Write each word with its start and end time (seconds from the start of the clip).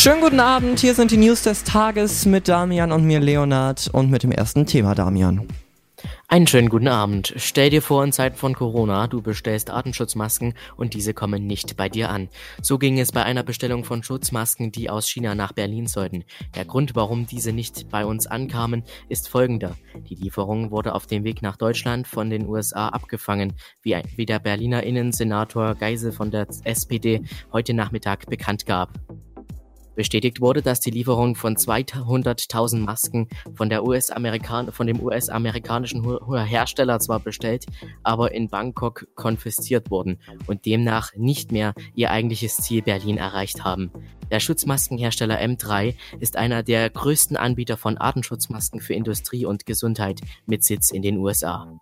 Schönen 0.00 0.22
guten 0.22 0.40
Abend, 0.40 0.80
hier 0.80 0.94
sind 0.94 1.10
die 1.10 1.18
News 1.18 1.42
des 1.42 1.62
Tages 1.62 2.24
mit 2.24 2.48
Damian 2.48 2.90
und 2.90 3.04
mir 3.04 3.20
Leonard 3.20 3.90
und 3.92 4.10
mit 4.10 4.22
dem 4.22 4.32
ersten 4.32 4.64
Thema 4.64 4.94
Damian. 4.94 5.46
Einen 6.26 6.46
schönen 6.46 6.70
guten 6.70 6.88
Abend. 6.88 7.34
Stell 7.36 7.68
dir 7.68 7.82
vor, 7.82 8.02
in 8.02 8.10
Zeiten 8.10 8.36
von 8.36 8.54
Corona, 8.54 9.08
du 9.08 9.20
bestellst 9.20 9.68
Atemschutzmasken 9.68 10.54
und 10.78 10.94
diese 10.94 11.12
kommen 11.12 11.46
nicht 11.46 11.76
bei 11.76 11.90
dir 11.90 12.08
an. 12.08 12.30
So 12.62 12.78
ging 12.78 12.98
es 12.98 13.12
bei 13.12 13.24
einer 13.24 13.42
Bestellung 13.42 13.84
von 13.84 14.02
Schutzmasken, 14.02 14.72
die 14.72 14.88
aus 14.88 15.06
China 15.06 15.34
nach 15.34 15.52
Berlin 15.52 15.86
sollten. 15.86 16.24
Der 16.54 16.64
Grund, 16.64 16.96
warum 16.96 17.26
diese 17.26 17.52
nicht 17.52 17.90
bei 17.90 18.06
uns 18.06 18.26
ankamen, 18.26 18.84
ist 19.10 19.28
folgender. 19.28 19.76
Die 20.08 20.14
Lieferung 20.14 20.70
wurde 20.70 20.94
auf 20.94 21.06
dem 21.06 21.24
Weg 21.24 21.42
nach 21.42 21.58
Deutschland 21.58 22.08
von 22.08 22.30
den 22.30 22.48
USA 22.48 22.88
abgefangen, 22.88 23.52
wie, 23.82 24.00
wie 24.16 24.24
der 24.24 24.38
Berliner 24.38 24.82
Innensenator 24.82 25.74
Geisel 25.74 26.10
von 26.10 26.30
der 26.30 26.46
SPD 26.64 27.20
heute 27.52 27.74
Nachmittag 27.74 28.30
bekannt 28.30 28.64
gab. 28.64 28.98
Bestätigt 29.94 30.40
wurde, 30.40 30.62
dass 30.62 30.80
die 30.80 30.90
Lieferung 30.90 31.34
von 31.34 31.56
200.000 31.56 32.78
Masken 32.78 33.28
von, 33.54 33.68
der 33.68 33.84
US 33.84 34.10
von 34.70 34.86
dem 34.86 35.00
US-amerikanischen 35.00 36.18
Hersteller 36.44 37.00
zwar 37.00 37.20
bestellt, 37.20 37.66
aber 38.02 38.32
in 38.32 38.48
Bangkok 38.48 39.06
konfisziert 39.14 39.90
wurden 39.90 40.18
und 40.46 40.64
demnach 40.66 41.14
nicht 41.16 41.52
mehr 41.52 41.74
ihr 41.94 42.10
eigentliches 42.10 42.56
Ziel 42.56 42.82
Berlin 42.82 43.18
erreicht 43.18 43.64
haben. 43.64 43.90
Der 44.30 44.40
Schutzmaskenhersteller 44.40 45.40
M3 45.40 45.94
ist 46.20 46.36
einer 46.36 46.62
der 46.62 46.88
größten 46.88 47.36
Anbieter 47.36 47.76
von 47.76 47.98
Artenschutzmasken 47.98 48.80
für 48.80 48.94
Industrie 48.94 49.44
und 49.44 49.66
Gesundheit 49.66 50.20
mit 50.46 50.62
Sitz 50.62 50.92
in 50.92 51.02
den 51.02 51.18
USA. 51.18 51.80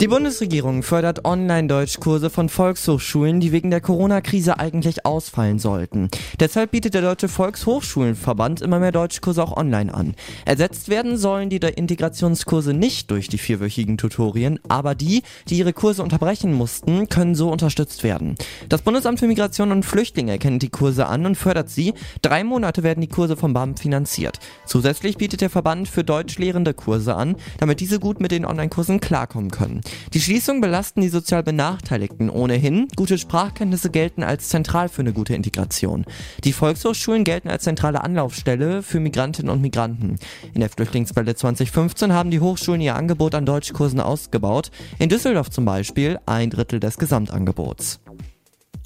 Die 0.00 0.08
Bundesregierung 0.08 0.82
fördert 0.82 1.26
Online-Deutschkurse 1.26 2.30
von 2.30 2.48
Volkshochschulen, 2.48 3.38
die 3.38 3.52
wegen 3.52 3.70
der 3.70 3.82
Corona-Krise 3.82 4.58
eigentlich 4.58 5.04
ausfallen 5.04 5.58
sollten. 5.58 6.08
Deshalb 6.40 6.70
bietet 6.70 6.94
der 6.94 7.02
Deutsche 7.02 7.28
Volkshochschulenverband 7.28 8.62
immer 8.62 8.78
mehr 8.78 8.92
Deutschkurse 8.92 9.42
auch 9.42 9.54
online 9.54 9.92
an. 9.92 10.14
Ersetzt 10.46 10.88
werden 10.88 11.18
sollen 11.18 11.50
die 11.50 11.58
Integrationskurse 11.58 12.72
nicht 12.72 13.10
durch 13.10 13.28
die 13.28 13.36
vierwöchigen 13.36 13.98
Tutorien, 13.98 14.58
aber 14.68 14.94
die, 14.94 15.22
die 15.48 15.58
ihre 15.58 15.74
Kurse 15.74 16.02
unterbrechen 16.02 16.54
mussten, 16.54 17.10
können 17.10 17.34
so 17.34 17.50
unterstützt 17.50 18.02
werden. 18.02 18.36
Das 18.70 18.80
Bundesamt 18.80 19.20
für 19.20 19.26
Migration 19.26 19.70
und 19.70 19.84
Flüchtlinge 19.84 20.32
erkennt 20.32 20.62
die 20.62 20.70
Kurse 20.70 21.08
an 21.08 21.26
und 21.26 21.34
fördert 21.34 21.68
sie. 21.68 21.92
Drei 22.22 22.42
Monate 22.42 22.82
werden 22.82 23.02
die 23.02 23.08
Kurse 23.08 23.36
vom 23.36 23.52
BAM 23.52 23.76
finanziert. 23.76 24.38
Zusätzlich 24.64 25.18
bietet 25.18 25.42
der 25.42 25.50
Verband 25.50 25.88
für 25.88 26.04
Deutschlehrende 26.04 26.72
Kurse 26.72 27.16
an, 27.16 27.36
damit 27.58 27.80
diese 27.80 28.00
gut 28.00 28.18
mit 28.18 28.30
den 28.30 28.46
Online-Kursen 28.46 29.00
klarkommen 29.00 29.49
können. 29.50 29.80
Die 30.12 30.20
Schließungen 30.20 30.60
belasten 30.60 31.00
die 31.00 31.08
sozial 31.08 31.42
Benachteiligten 31.42 32.30
ohnehin. 32.30 32.88
Gute 32.96 33.18
Sprachkenntnisse 33.18 33.90
gelten 33.90 34.22
als 34.22 34.48
zentral 34.48 34.88
für 34.88 35.02
eine 35.02 35.12
gute 35.12 35.34
Integration. 35.34 36.04
Die 36.44 36.52
Volkshochschulen 36.52 37.24
gelten 37.24 37.48
als 37.48 37.64
zentrale 37.64 38.02
Anlaufstelle 38.02 38.82
für 38.82 39.00
Migrantinnen 39.00 39.50
und 39.50 39.62
Migranten. 39.62 40.16
In 40.54 40.60
der 40.60 40.70
Flüchtlingswelle 40.70 41.34
2015 41.34 42.12
haben 42.12 42.30
die 42.30 42.40
Hochschulen 42.40 42.80
ihr 42.80 42.96
Angebot 42.96 43.34
an 43.34 43.46
Deutschkursen 43.46 44.00
ausgebaut. 44.00 44.70
In 44.98 45.08
Düsseldorf 45.08 45.50
zum 45.50 45.64
Beispiel 45.64 46.18
ein 46.26 46.50
Drittel 46.50 46.80
des 46.80 46.98
Gesamtangebots. 46.98 48.00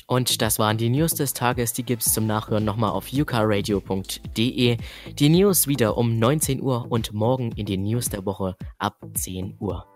Und 0.06 0.42
das 0.42 0.58
waren 0.58 0.76
die 0.76 0.90
News 0.90 1.14
des 1.14 1.32
Tages. 1.32 1.72
Die 1.72 1.82
gibt's 1.82 2.12
zum 2.12 2.26
Nachhören 2.26 2.64
nochmal 2.64 2.90
auf 2.90 3.12
ukaradio.de. 3.12 4.76
Die 5.18 5.28
News 5.28 5.66
wieder 5.66 5.96
um 5.96 6.18
19 6.18 6.60
Uhr 6.60 6.86
und 6.90 7.12
morgen 7.12 7.52
in 7.52 7.66
den 7.66 7.84
News 7.84 8.10
der 8.10 8.26
Woche 8.26 8.56
ab 8.78 8.96
10 9.14 9.56
Uhr. 9.60 9.86